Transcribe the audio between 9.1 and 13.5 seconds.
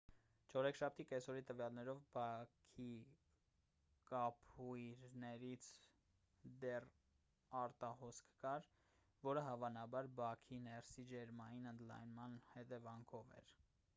որը հավանաբար բաքի ներսի ջերմային ընդլայնման հետևանքով